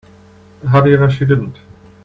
[0.67, 1.59] How do you know she didn't?